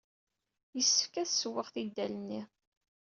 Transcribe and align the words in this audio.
Yessefk 0.75 1.13
ad 1.21 1.27
ssewweɣ 1.29 1.67
tidal-nni. 1.73 2.41